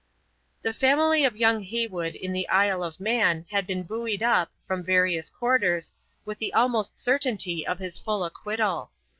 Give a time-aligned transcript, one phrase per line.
[0.63, 4.83] The family of young Heywood in the Isle of Man had been buoyed up, from
[4.83, 5.93] various quarters,
[6.25, 8.89] with the almost certainty of his full acquittal.